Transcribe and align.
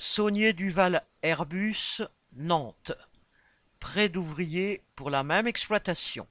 Saunier 0.00 0.52
Duval 0.52 1.02
Airbus, 1.24 2.02
Nantes. 2.36 2.92
Prêt 3.80 4.08
d'ouvriers 4.08 4.80
pour 4.94 5.10
la 5.10 5.24
même 5.24 5.48
exploitation. 5.48 6.28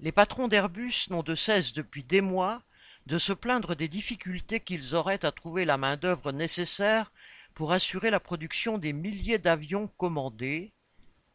Les 0.00 0.12
patrons 0.12 0.46
d'Airbus 0.46 1.08
n'ont 1.08 1.22
de 1.22 1.34
cesse 1.34 1.72
depuis 1.72 2.04
des 2.04 2.20
mois 2.20 2.60
de 3.06 3.16
se 3.16 3.32
plaindre 3.32 3.74
des 3.74 3.88
difficultés 3.88 4.60
qu'ils 4.60 4.94
auraient 4.94 5.24
à 5.24 5.32
trouver 5.32 5.64
la 5.64 5.78
main-d'œuvre 5.78 6.30
nécessaire 6.30 7.10
pour 7.54 7.72
assurer 7.72 8.10
la 8.10 8.20
production 8.20 8.76
des 8.76 8.92
milliers 8.92 9.38
d'avions 9.38 9.88
commandés, 9.96 10.74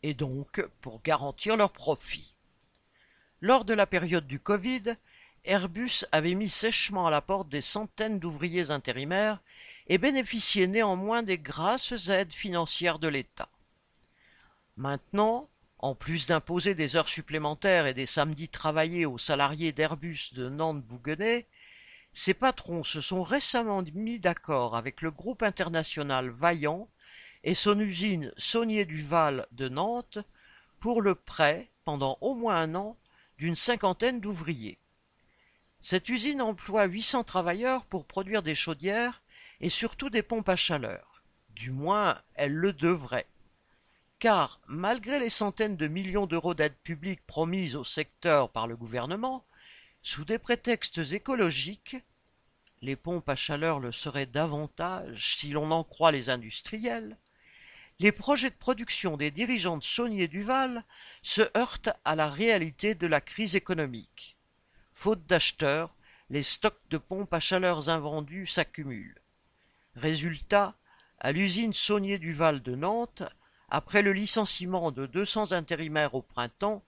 et 0.04 0.14
donc 0.14 0.64
pour 0.82 1.02
garantir 1.02 1.58
leurs 1.58 1.74
profits. 1.74 2.36
Lors 3.42 3.66
de 3.66 3.74
la 3.74 3.88
période 3.88 4.28
du 4.28 4.40
Covid, 4.40 4.98
Airbus 5.46 6.06
avait 6.12 6.36
mis 6.36 6.50
sèchement 6.50 7.08
à 7.08 7.12
la 7.12 7.22
porte 7.22 7.50
des 7.50 7.62
centaines 7.62 8.20
d'ouvriers 8.20 8.70
intérimaires 8.70 9.42
et 9.88 9.98
bénéficiait 9.98 10.68
néanmoins 10.68 11.24
des 11.24 11.38
grasses 11.38 12.10
aides 12.10 12.34
financières 12.34 13.00
de 13.00 13.08
l'État. 13.08 13.50
Maintenant, 14.78 15.50
en 15.80 15.96
plus 15.96 16.26
d'imposer 16.26 16.74
des 16.74 16.96
heures 16.96 17.08
supplémentaires 17.08 17.86
et 17.86 17.94
des 17.94 18.06
samedis 18.06 18.50
travaillés 18.50 19.06
aux 19.06 19.18
salariés 19.18 19.72
d'Airbus 19.72 20.34
de 20.34 20.50
Nantes-Bouguenais, 20.50 21.48
ces 22.14 22.34
patrons 22.34 22.84
se 22.84 23.02
sont 23.02 23.24
récemment 23.24 23.84
mis 23.94 24.20
d'accord 24.20 24.76
avec 24.76 25.02
le 25.02 25.12
groupe 25.12 25.44
international 25.44 26.30
Vaillant 26.30 26.90
et 27.44 27.56
son 27.56 27.80
usine 27.80 28.32
Saunier 28.38 28.86
Duval 28.86 29.46
de 29.52 29.70
Nantes 29.70 30.20
pour 30.80 31.02
le 31.02 31.14
prêt, 31.16 31.70
pendant 31.84 32.18
au 32.22 32.34
moins 32.34 32.58
un 32.58 32.74
an, 32.76 32.98
d'une 33.38 33.56
cinquantaine 33.56 34.22
d'ouvriers. 34.22 34.78
Cette 35.82 36.10
usine 36.10 36.42
emploie 36.42 36.86
800 36.86 37.26
travailleurs 37.26 37.86
pour 37.86 38.06
produire 38.06 38.42
des 38.42 38.56
chaudières 38.56 39.22
et 39.62 39.70
surtout 39.70 40.10
des 40.10 40.24
pompes 40.24 40.50
à 40.50 40.56
chaleur. 40.56 41.24
Du 41.50 41.72
moins, 41.72 42.22
elle 42.36 42.54
le 42.54 42.74
devrait. 42.74 43.28
Car, 44.20 44.60
malgré 44.68 45.20
les 45.20 45.30
centaines 45.30 45.78
de 45.78 45.88
millions 45.88 46.26
d'euros 46.26 46.54
d'aides 46.54 46.78
publiques 46.84 47.26
promises 47.26 47.76
au 47.76 47.84
secteur 47.84 48.50
par 48.50 48.68
le 48.68 48.76
gouvernement, 48.76 49.46
sous 50.02 50.26
des 50.26 50.38
prétextes 50.38 51.00
écologiques, 51.14 51.98
les 52.82 52.96
pompes 52.96 53.30
à 53.30 53.36
chaleur 53.36 53.80
le 53.80 53.92
seraient 53.92 54.26
davantage 54.26 55.36
si 55.38 55.50
l'on 55.50 55.72
en 55.72 55.84
croit 55.84 56.12
les 56.12 56.30
industriels, 56.30 57.18
les 58.00 58.12
projets 58.12 58.50
de 58.50 58.56
production 58.56 59.16
des 59.16 59.32
dirigeants 59.32 59.78
de 59.78 59.84
Saunier 59.84 60.28
Duval 60.28 60.84
se 61.24 61.42
heurtent 61.58 61.90
à 62.04 62.16
la 62.16 62.30
réalité 62.30 62.94
de 62.94 63.08
la 63.08 63.22
crise 63.22 63.56
économique. 63.56 64.38
Faute 64.94 65.26
d'acheteurs, 65.26 65.96
les 66.30 66.44
stocks 66.44 66.82
de 66.90 66.98
pompes 66.98 67.34
à 67.34 67.40
chaleur 67.40 67.90
invendus 67.90 68.48
s'accumulent. 68.48 69.22
Résultat, 69.96 70.76
à 71.20 71.32
l'usine 71.32 71.74
Saunier 71.74 72.18
Duval 72.18 72.62
de 72.62 72.76
Nantes, 72.76 73.24
après 73.70 74.02
le 74.02 74.14
licenciement 74.14 74.92
de 74.92 75.06
200 75.06 75.52
intérimaires 75.52 76.16
au 76.16 76.22
printemps, 76.22 76.84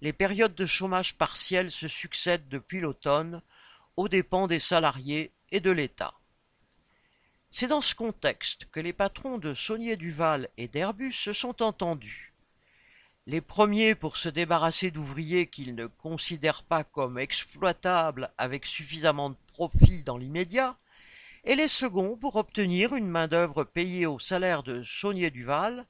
les 0.00 0.12
périodes 0.12 0.54
de 0.54 0.66
chômage 0.66 1.16
partiel 1.16 1.70
se 1.70 1.88
succèdent 1.88 2.48
depuis 2.48 2.80
l'automne, 2.80 3.42
aux 3.96 4.08
dépens 4.08 4.46
des 4.46 4.60
salariés 4.60 5.32
et 5.50 5.60
de 5.60 5.70
l'État. 5.70 6.14
C'est 7.50 7.66
dans 7.66 7.80
ce 7.80 7.94
contexte 7.94 8.66
que 8.70 8.80
les 8.80 8.92
patrons 8.92 9.38
de 9.38 9.54
Saunier 9.54 9.96
Duval 9.96 10.48
et 10.56 10.68
d'Airbus 10.68 11.12
se 11.12 11.32
sont 11.32 11.62
entendus 11.62 12.30
les 13.26 13.40
premiers 13.40 13.94
pour 13.94 14.16
se 14.16 14.28
débarrasser 14.28 14.90
d'ouvriers 14.90 15.46
qu'ils 15.46 15.76
ne 15.76 15.86
considèrent 15.86 16.64
pas 16.64 16.82
comme 16.82 17.16
exploitables 17.16 18.32
avec 18.38 18.66
suffisamment 18.66 19.30
de 19.30 19.36
profit 19.52 20.02
dans 20.02 20.16
l'immédiat, 20.16 20.76
et 21.44 21.54
les 21.54 21.68
seconds 21.68 22.16
pour 22.16 22.36
obtenir 22.36 22.94
une 22.94 23.08
main-d'œuvre 23.08 23.64
payée 23.64 24.06
au 24.06 24.18
salaire 24.18 24.62
de 24.62 24.82
Saunier 24.82 25.30
Duval, 25.30 25.86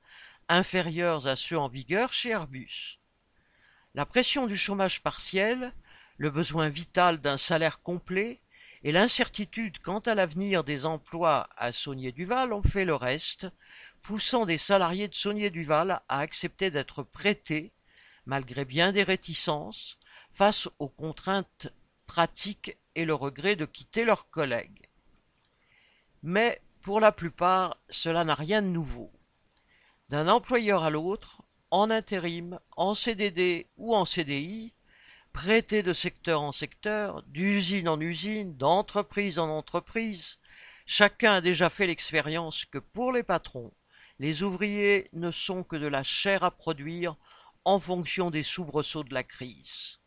inférieurs 0.48 1.26
à 1.26 1.36
ceux 1.36 1.58
en 1.58 1.68
vigueur 1.68 2.12
chez 2.12 2.30
Airbus. 2.30 2.98
La 3.94 4.06
pression 4.06 4.46
du 4.46 4.56
chômage 4.56 5.02
partiel, 5.02 5.72
le 6.16 6.30
besoin 6.30 6.68
vital 6.68 7.18
d'un 7.18 7.36
salaire 7.36 7.82
complet 7.82 8.40
et 8.84 8.92
l'incertitude 8.92 9.78
quant 9.80 9.98
à 10.00 10.14
l'avenir 10.14 10.62
des 10.62 10.86
emplois 10.86 11.48
à 11.56 11.72
Saunier 11.72 12.12
Duval 12.12 12.52
ont 12.52 12.62
fait 12.62 12.84
le 12.84 12.94
reste, 12.94 13.48
poussant 14.02 14.46
des 14.46 14.58
salariés 14.58 15.08
de 15.08 15.14
Saunier 15.14 15.50
Duval 15.50 16.00
à 16.08 16.20
accepter 16.20 16.70
d'être 16.70 17.02
prêtés, 17.02 17.72
malgré 18.24 18.64
bien 18.64 18.92
des 18.92 19.02
réticences, 19.02 19.98
face 20.32 20.68
aux 20.78 20.88
contraintes 20.88 21.68
pratiques 22.06 22.78
et 22.94 23.04
le 23.04 23.14
regret 23.14 23.56
de 23.56 23.66
quitter 23.66 24.04
leurs 24.04 24.30
collègues. 24.30 24.89
Mais 26.22 26.60
pour 26.82 27.00
la 27.00 27.12
plupart, 27.12 27.76
cela 27.88 28.24
n'a 28.24 28.34
rien 28.34 28.62
de 28.62 28.68
nouveau. 28.68 29.10
D'un 30.08 30.28
employeur 30.28 30.84
à 30.84 30.90
l'autre, 30.90 31.42
en 31.70 31.90
intérim, 31.90 32.58
en 32.76 32.94
CDD 32.94 33.68
ou 33.76 33.94
en 33.94 34.04
CDI, 34.04 34.74
prêtés 35.32 35.82
de 35.82 35.92
secteur 35.92 36.42
en 36.42 36.52
secteur, 36.52 37.22
d'usine 37.24 37.88
en 37.88 38.00
usine, 38.00 38.56
d'entreprise 38.56 39.38
en 39.38 39.48
entreprise, 39.48 40.38
chacun 40.86 41.34
a 41.34 41.40
déjà 41.40 41.70
fait 41.70 41.86
l'expérience 41.86 42.64
que 42.64 42.78
pour 42.78 43.12
les 43.12 43.22
patrons, 43.22 43.72
les 44.18 44.42
ouvriers 44.42 45.08
ne 45.12 45.30
sont 45.30 45.62
que 45.62 45.76
de 45.76 45.86
la 45.86 46.02
chair 46.02 46.42
à 46.44 46.50
produire 46.50 47.16
en 47.64 47.78
fonction 47.78 48.30
des 48.30 48.42
soubresauts 48.42 49.04
de 49.04 49.14
la 49.14 49.22
crise. 49.22 50.00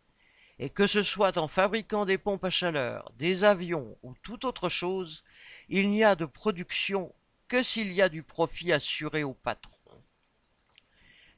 Et 0.59 0.69
que 0.69 0.85
ce 0.85 1.01
soit 1.01 1.37
en 1.37 1.47
fabriquant 1.47 2.05
des 2.05 2.17
pompes 2.17 2.43
à 2.43 2.49
chaleur, 2.49 3.11
des 3.15 3.43
avions 3.43 3.97
ou 4.03 4.13
toute 4.21 4.45
autre 4.45 4.69
chose, 4.69 5.23
il 5.69 5.89
n'y 5.89 6.03
a 6.03 6.15
de 6.15 6.25
production 6.25 7.13
que 7.47 7.63
s'il 7.63 7.91
y 7.91 8.01
a 8.01 8.09
du 8.09 8.23
profit 8.23 8.71
assuré 8.71 9.23
au 9.23 9.33
patron. 9.33 9.73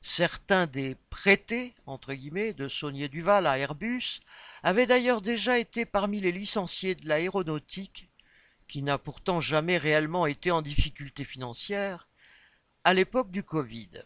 Certains 0.01 0.67
des 0.67 0.95
prêtés, 1.09 1.73
de 1.87 2.67
Saunier 2.67 3.09
Duval 3.09 3.47
à 3.47 3.57
Airbus 3.57 4.21
avaient 4.61 4.85
d'ailleurs 4.85 5.21
déjà 5.21 5.57
été 5.57 5.85
parmi 5.85 6.19
les 6.19 6.31
licenciés 6.31 6.93
de 6.93 7.07
l'aéronautique, 7.07 8.09
qui 8.67 8.83
n'a 8.83 8.97
pourtant 8.97 9.41
jamais 9.41 9.77
réellement 9.77 10.27
été 10.27 10.51
en 10.51 10.61
difficulté 10.61 11.23
financière, 11.23 12.07
à 12.83 12.93
l'époque 12.93 13.31
du 13.31 13.41
Covid. 13.41 14.03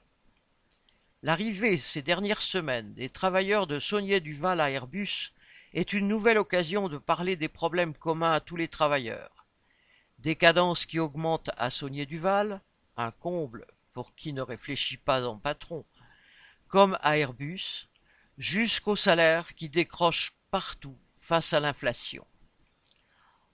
L'arrivée 1.22 1.78
ces 1.78 2.02
dernières 2.02 2.42
semaines 2.42 2.94
des 2.94 3.10
travailleurs 3.10 3.68
de 3.68 3.78
Saunier 3.78 4.22
Duval 4.22 4.62
à 4.62 4.70
Airbus 4.70 5.34
est 5.74 5.92
une 5.92 6.08
nouvelle 6.08 6.38
occasion 6.38 6.88
de 6.88 6.98
parler 6.98 7.36
des 7.36 7.50
problèmes 7.50 7.94
communs 7.94 8.32
à 8.32 8.40
tous 8.40 8.56
les 8.56 8.70
travailleurs. 8.70 9.39
Décadence 10.20 10.86
qui 10.86 11.00
augmente 11.00 11.50
à 11.56 11.70
Saunier 11.70 12.06
Duval, 12.06 12.60
un 12.98 13.12
comble 13.12 13.66
pour 13.94 14.14
qui 14.16 14.34
ne 14.34 14.42
réfléchit 14.42 14.98
pas 14.98 15.26
en 15.26 15.38
patron, 15.38 15.86
comme 16.68 16.98
à 17.02 17.18
Airbus, 17.18 17.88
jusqu'au 18.38 18.98
salaire 18.98 19.56
qui 19.56 19.70
décroche 19.70 20.34
partout 20.52 20.98
face 21.16 21.54
à 21.54 21.62
l'inflation. 21.62 22.28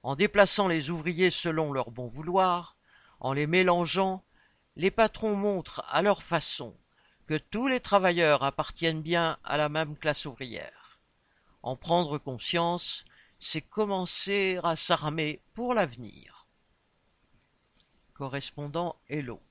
En 0.01 0.15
déplaçant 0.15 0.67
les 0.67 0.89
ouvriers 0.89 1.29
selon 1.29 1.71
leur 1.71 1.91
bon 1.91 2.07
vouloir, 2.07 2.77
en 3.19 3.33
les 3.33 3.45
mélangeant, 3.45 4.23
les 4.75 4.89
patrons 4.89 5.35
montrent 5.35 5.85
à 5.87 6.01
leur 6.01 6.23
façon 6.23 6.75
que 7.27 7.37
tous 7.37 7.67
les 7.67 7.79
travailleurs 7.79 8.43
appartiennent 8.43 9.03
bien 9.03 9.37
à 9.43 9.57
la 9.57 9.69
même 9.69 9.95
classe 9.95 10.25
ouvrière. 10.25 10.99
En 11.61 11.75
prendre 11.75 12.17
conscience, 12.17 13.05
c'est 13.39 13.61
commencer 13.61 14.59
à 14.63 14.75
s'armer 14.75 15.43
pour 15.53 15.75
l'avenir. 15.75 16.34
Correspondant 18.15 18.95
Hello. 19.09 19.44